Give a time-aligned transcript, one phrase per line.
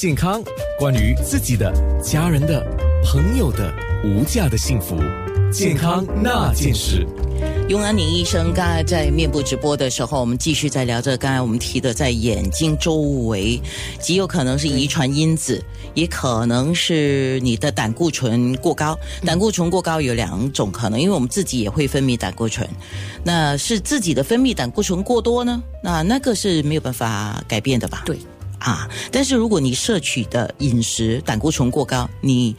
[0.00, 0.40] 健康，
[0.78, 2.64] 关于自己的、家人的、
[3.04, 4.96] 朋友的无价的幸福，
[5.52, 7.04] 健康那件事。
[7.68, 12.94] 永安宁医生刚才在面部直播的时候，我们继续在聊着刚才我们提的，在眼睛周
[13.26, 13.60] 围
[13.98, 15.60] 极有可能是遗传因子，
[15.94, 18.96] 也可能是你的胆固醇过高。
[19.26, 22.64] 胆固醇过高有两种可能，因为我们自己也会分泌胆固醇，
[23.24, 25.60] 那是自己的分泌胆固醇过多呢？
[25.82, 28.04] 那那个是没有办法改变的吧？
[28.06, 28.16] 对
[28.58, 32.54] 啊，但是如果你摄取的饮食胆固醇过高，你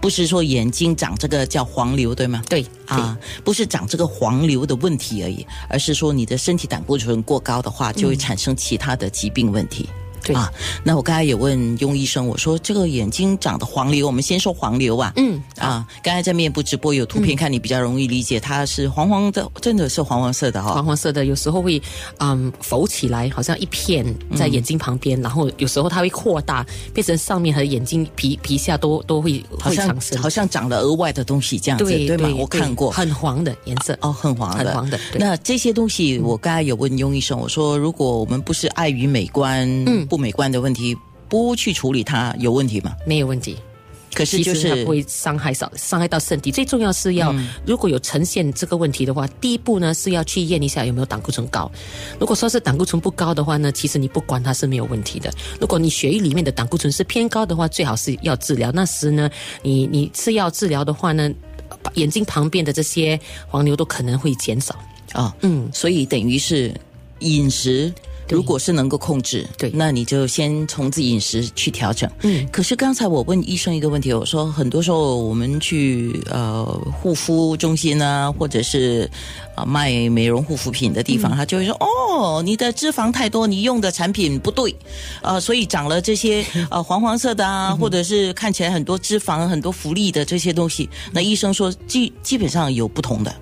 [0.00, 2.42] 不是说眼睛长这个叫黄瘤对吗？
[2.48, 9.88] 对啊，不是长这个黄瘤的问题而已，而是说你的身体胆固醇过高的话，就会产生其他的疾病问题。
[10.24, 10.52] 对啊，
[10.84, 15.12] 那我刚才也问庸医生，我说这个眼睛长的黄瘤，我们先说黄瘤啊。
[15.16, 21.80] 嗯啊，刚才在面部直播有图片看，你比较容易理解，它是黄黄的，真的是黄黄色的哈、黄黄色的，有时候会
[22.18, 24.04] 嗯浮起来，好像一片
[24.36, 32.28] 在眼睛旁边，然后有时候它会扩大，变成上面和眼睛皮皮下都都会好像好像长了额外的东西这样子，对吗？
[32.38, 32.90] 我看过。
[32.90, 33.96] 很黄的颜色。
[34.00, 40.96] 哦，很黄的，很黄的那这些东西，我刚才有问庸医生，我说如果我们不是碍于美观、嗯不美观的问题，
[41.28, 42.96] 不去处理它，有问题吗？
[43.06, 43.56] 没有问题，
[44.12, 46.50] 可是就其实它是不会伤害伤伤害到身体。
[46.50, 47.32] 最重要是要，
[47.64, 51.70] 如果有呈现这个问题的话，第一步呢是要去验一下有没有胆固醇高。
[52.18, 55.32] 如果说是胆固醇不高的话呢，其实你不管它是没有问题的。
[55.60, 58.72] 如果你血液里面的胆固醇是偏高的话，最好是要治疗。
[58.72, 59.30] 那时呢，
[59.62, 61.30] 你你吃药治疗的话呢，
[61.94, 64.74] 眼睛旁边的这些黄牛都可能会减少。
[65.12, 66.74] 啊，嗯，所以等于是
[67.20, 67.92] 饮食。
[68.30, 72.08] 对如果是能够控制，对那你就先从自己饮食去调整。
[72.22, 76.64] 嗯，可是刚才我问医生一个问题，我说很多时候我们去呃
[77.02, 79.10] 护肤中心啊，或者是
[79.54, 84.74] 啊、卖美容护肤品的地嗯方，他就会说哦，你的脂肪太多，你用的产品不对，
[85.22, 90.88] 呃，所以长了这些 呃黄黄色的嗯啊，或者是看起来很多脂肪、很多浮力的这些东西。
[91.12, 93.34] 那医生说基基本上有不同的。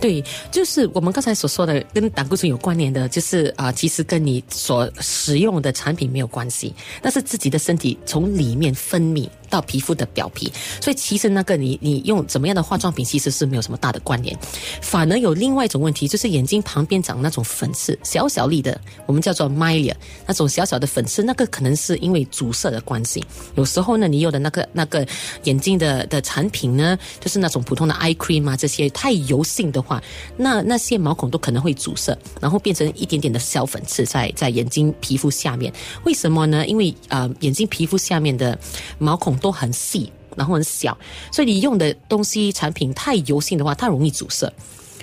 [0.00, 6.72] 对，就是我们刚才所说的跟胆固醇有关联的，就是啊、其实跟你所使用的产品没有关系，
[7.02, 14.36] 但是自己的身体从里面分泌到皮肤的表皮，所以其实那个你你用怎么样的化妆品其实是没有什么大的关联，
[14.80, 19.94] 反而有另外一种问题，就是眼睛旁边长那种粉刺，小小粒的，我们叫做 mylia，
[20.26, 25.06] 那种小小的粉刺，那个可能是因为阻塞的关系，有时候呢，你用的那个那个
[25.44, 30.02] 眼睛的的产品呢，就是那种普通的 eye cream 啊，这些太油性的话，
[30.36, 35.72] 那那些毛孔都可能会阻塞，然后变成一点点的小粉刺在在眼睛皮肤下面。
[36.04, 36.66] 为什么呢？
[36.66, 38.58] 因为呃，眼睛皮肤下面的
[38.98, 40.96] 毛孔都很细，然后很小，
[41.32, 44.52] 所以你用的东西产品太油性的话，它容易阻塞。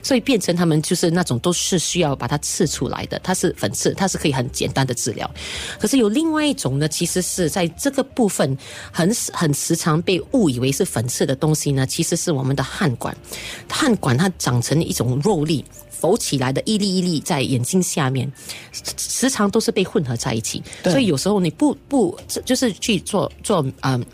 [0.03, 5.28] 所以变成他们就是那种都是需要把它刺出来的，它是粉刺，它是可以很简单的治疗。
[5.79, 8.56] 可是有另外一种呢，其实是在这个部分
[8.91, 13.18] 很 很时常被误以为是粉刺的东西呢，其实是我们的汗管。
[13.68, 15.66] 汗管它长成一种肉粒。
[16.06, 18.32] 浮起来的一粒一粒在眼睛下面，
[18.98, 24.06] 时常都是被混合在一起，对所以有时候你不不就是去做做嗯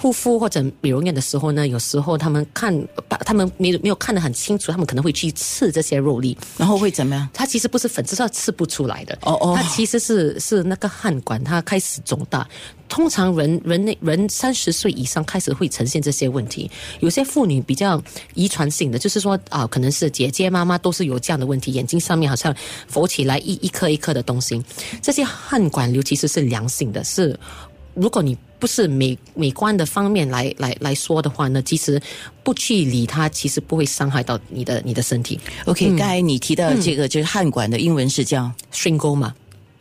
[0.00, 2.72] 护肤或者美容院的时候呢，有时候他们看
[3.08, 7.28] 把他们没有没有看得很清楚，他们可能会去刺这些肉粒，然后会怎么样？
[7.32, 9.18] 它其实不是粉刺，它刺不出来的。
[9.22, 12.46] 哦哦它其实是是那个汗管它开始肿大。
[12.88, 16.70] 通常人人类人三十岁以上开始会呈现这些问题。
[17.00, 22.54] 有些妇女比较遗传性的，就是说啊、可能是姐姐妈妈都是有这样的问题，眼睛上面好像
[22.86, 24.62] 浮起来一一颗一颗的东西。
[25.00, 27.38] 这些汗管瘤其实是良性的，是
[27.94, 32.00] 如果你不是美美观的方面来来来说的话呢，其实
[32.42, 35.38] 不去理它，其实不会伤害到你的你的身体。
[35.66, 38.50] OK，、刚才你提到这个就是汗管的英文是叫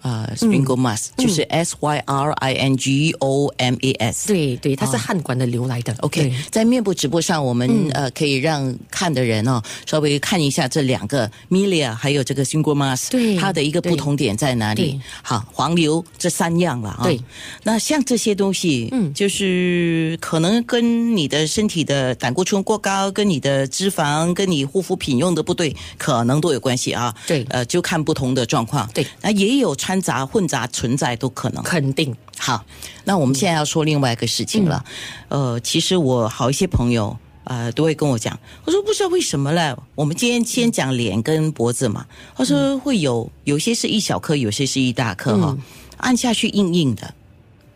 [0.01, 4.27] 呃 sphygmomas，、就是 S Y R I N G O M A S。
[4.27, 5.95] 对对，它是汗管的流来的。
[5.99, 14.99] OK，在面部直播上，我们、呃可以让看的人哦稍微看一下这两个 milia 还有这个 sphygmomas，对它的一个不同点在哪里？
[15.21, 17.01] 好，黄瘤这三样了啊。
[17.03, 17.19] 对，
[17.63, 27.13] 那像这些东西，嗯，就是可能跟你的身体的胆固醇过高，跟你的脂肪，跟你护肤品用的不对，可能都有关系啊。
[27.27, 28.89] 对呃，就看不同的状况。
[28.93, 31.63] 对，那也有掺杂混杂存在都可能。
[31.63, 32.65] 肯定好，
[33.05, 34.83] 那我们现在要说另外一个事情了。
[35.29, 39.73] 呃，其实我好一些朋友呃都会跟我讲，我说不知道为什么嘞。
[39.95, 42.05] 我们今天先讲脸跟脖子嘛，
[42.35, 45.57] 他说会有有些是一小颗，有些是一大颗哈、
[45.95, 47.13] 按下去硬硬的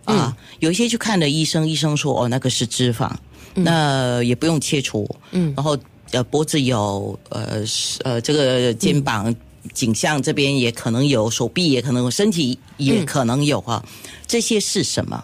[0.03, 3.09] 啊，有一些去看了医生，医生说哦那个是脂肪，
[3.53, 5.77] 那也不用切除，嗯，然后
[6.11, 9.33] 呃脖子有呃是呃这个肩膀。
[9.73, 13.83] 景象这边也可能有，手臂也可能有，身体也可能有哈、
[14.27, 15.23] 这些是什么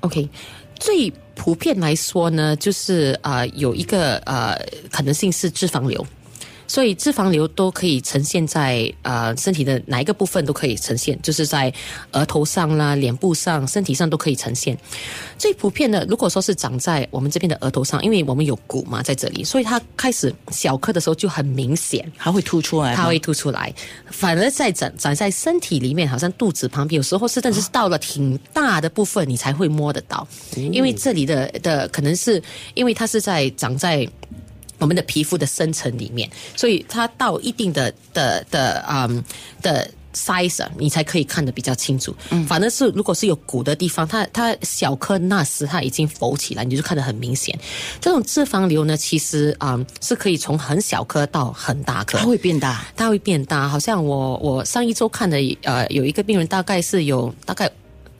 [0.00, 0.28] ？OK，
[0.78, 4.56] 最普遍来说呢，就是啊有一个啊
[4.90, 6.06] 可能性是脂肪瘤。
[6.66, 11.72] 所以脂肪瘤都可以呈现在呃身体的哪一个部分都可以呈现，就是在
[12.12, 14.76] 额头上啦、脸部上、身体上都可以呈现。
[15.38, 23.72] 最普遍的，如果说是长在我们这边的额头上，因为我们有骨嘛在这里，所以它开始小颗的时候就很明显，它会凸出来吗，它会凸出来。
[24.10, 30.26] 反而在长长在身体里面，好像肚子旁边，有时候是但是到了挺大的部分，你才会摸得到，
[30.56, 32.42] 因为这里的的可能是
[32.74, 34.08] 因为它是在长在。
[34.78, 39.22] 我们的皮肤的深层里面，所以它到一定的的的嗯
[39.62, 42.14] 的 size，你才可以看得比较清楚。
[42.30, 47.58] 嗯，反正是如果是有骨的地方，它它小颗那时它已经浮起来，你就看得很明显。
[48.00, 53.68] 这种脂肪瘤呢，其实啊是可以从很小颗到很大颗，它会变大，它会变大。
[53.68, 57.70] 好像我我上一周看的呃有一个病人，大概是有大概。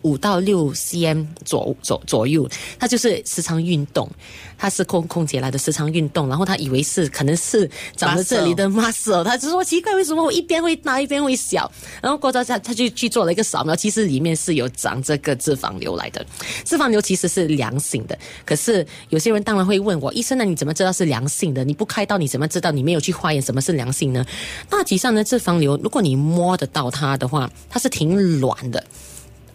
[0.05, 2.49] 五到六 cm 左左左右，
[2.79, 4.09] 他就是时常运动，
[4.57, 11.71] 他是空空姐来的，时常运动，然后他以为是可能是长在这里的 muscle，他就说奇怪，为什么我一边会大一边会小？
[12.03, 16.25] 然后过到他他就去做了一个扫描，其实里面是有长这个脂肪瘤来的。
[16.65, 21.65] 脂肪瘤其实是良性的，可是有些人当然会问我，医生呢，你怎么知道是良性的？
[21.65, 22.71] 你不开刀你怎么知道？
[22.71, 24.25] 你没有去化验什么是良性呢？
[24.69, 28.85] 大体上呢，脂肪瘤如果你摸得到它的话，它是挺软的。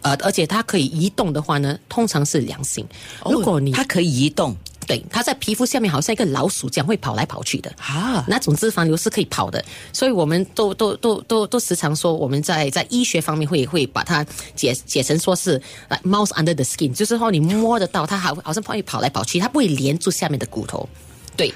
[0.02, 2.86] 呃，而且它可以移动的话呢，通常是良性。
[3.24, 4.56] 如果你它可以移动，
[4.86, 8.24] 对，它在皮肤下面好像一个老鼠这样会跑来跑去的啊。
[8.26, 14.24] 那种脂肪瘤是可以跑的，所以我们都都都都都时常说，我们在在医学方面会会把它
[14.56, 15.60] 解解成说是
[16.02, 20.88] mouse under the skin，就是说你摸得到它，好好像会跑来跑去，它不会连住下面的骨头。
[21.36, 21.52] 对，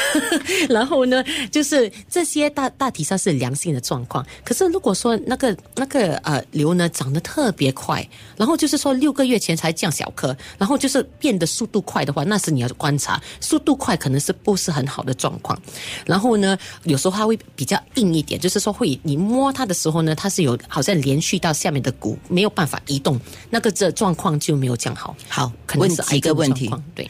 [0.68, 4.24] 然后呢，就是这些大大体上是良性的状况。
[4.44, 8.06] 可是如果说那个那个呃瘤呢长得特别快，
[8.36, 15.58] 然后就是说六个月前才降小颗，然后就是变得速度快的话，那是你要观察，速度快可能是不是很好的状况。
[16.04, 23.18] 然后呢，有时候它会比较硬一点，就是说会你摸它的时候呢，它是有好像连续到下面的骨，没有办法移动，
[23.48, 25.16] 那个这状况就没有降好。
[25.28, 27.08] 好，问几个问题，对。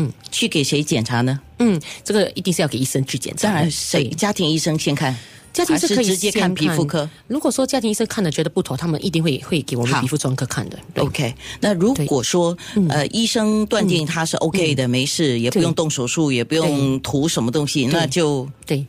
[0.00, 1.38] 嗯，去给谁检查呢？
[1.58, 3.48] 嗯，这个一定是要给医生去检查。
[3.48, 5.14] 当然，谁家庭医生先看，
[5.52, 7.08] 家庭医生可以直接看皮肤科。
[7.26, 10.78] 如果说家庭医生看了觉得不妥，他们一定会会给我们皮肤专科看的。
[10.96, 12.56] OK，那如果说
[12.88, 18.86] 呃医生断定他是 OK 的，没事，也不用动手术，也不用涂什么东西，那就对。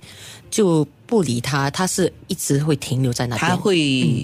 [0.52, 3.38] 就不理他，他是一直会停留在那。
[3.38, 3.78] 他会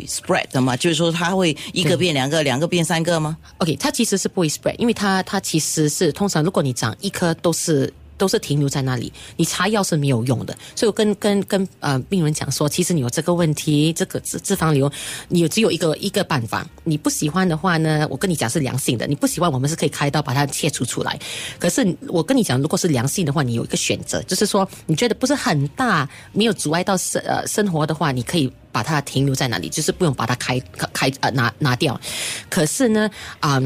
[0.10, 0.76] spread 的嘛？
[0.76, 7.94] 就是说他会一个变两个，两个变三个吗？OK，它其实是不会 spread，因为它它其实是通常如果你长一颗都是。
[8.18, 10.56] 都是停留在那里，你擦药是没有用的。
[10.76, 14.92] 所以我跟跟跟呃病人讲说，其实你有这个问题，这个脂脂肪瘤，
[15.30, 16.68] 你只有一个一个办法。
[16.84, 19.06] 你不喜欢的话呢，我跟你讲是良性的。
[19.08, 21.20] 你不喜欢，我们是可以开刀把它切除出来。
[21.60, 28.52] 可是我跟你讲，如果是良性的话，你有一个选择，就是说你觉得不是很大，没有阻碍到生呃生活的话，你可以。
[28.78, 30.62] 把它停留在那里，就是不用把它开
[30.94, 32.00] 开呃拿拿掉。
[32.48, 33.10] 可是呢，
[33.40, 33.60] 啊，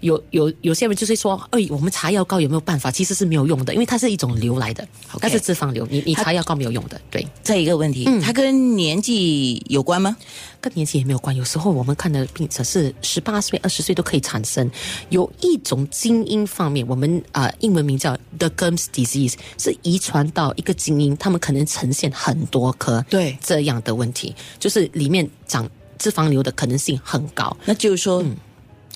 [0.00, 2.90] 有有有些人就是说，哎，我们擦药膏有没有办法？
[2.90, 4.86] 其实是没有用的，因为它是一种流来的，
[5.22, 7.00] 它是脂肪瘤，你你擦药膏没有用的。
[7.10, 10.14] 对，这一个问题，它跟年纪有关吗？
[10.60, 14.68] 跟年纪也没有关，有时候我们看的病者是十八岁、二十岁都可以产生。
[15.08, 27.56] 有一种基因方面，我们啊英文名叫 The Gums Disease，是遗传到一个基因，他们可能呈现很多颗对这样的问题，就是里面长脂肪瘤的可能性很高。
[27.64, 28.24] 那就是说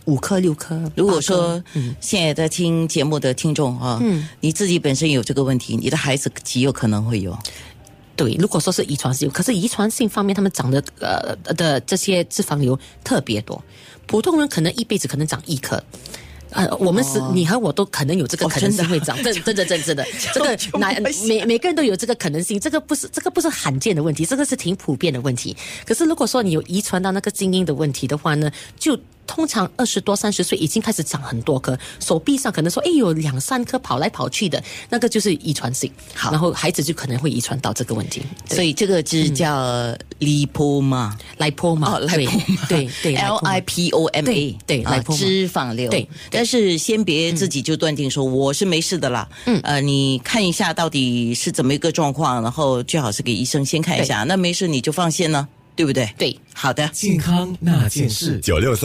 [0.06, 0.90] 五颗六颗。
[0.96, 1.62] 如果说
[2.00, 7.38] 现在在听节目的听众啊，嗯你自己本身有这个问题，你的孩子极有可能会有。
[8.22, 13.60] 对，如果说是遗传性，可是遗传性方面，他们长的呃的这些脂肪瘤特别多，
[14.06, 15.82] 普通人可能一辈子可能长一颗，
[16.50, 25.56] 呃，我们是你和我都可能有这个可能性会长，真真的真真的， 这个哪每每个人都有这个可能性，这个不是这个不是罕见的问题，这个是挺普遍的问题。
[25.84, 28.48] 可是如果说你有遗传到那个基因的问题的话呢，
[28.78, 28.96] 就。
[29.26, 35.90] 通常二十多、三十岁已经开始长很多颗，手臂上可能说，哎，有两三颗跑来跑去的，那个就是遗传性。
[36.14, 38.22] 好，然后孩子就可能会遗传到这个问题。
[38.50, 42.26] 所以这个就是叫 lipoma，来坡嘛，对
[42.68, 44.84] 对 对，L I P O M A，对，
[45.16, 45.90] 脂肪瘤。
[45.90, 49.28] 对，但是先别自己就断定说我是没事的啦。
[49.46, 54.24] 嗯，呃，你看一下到底是怎么一个状况，然后最好是给医生先看一下。
[54.24, 56.08] 那没事你就放心了，对不对？
[56.18, 58.80] 对，好的，健康那件事，九六三。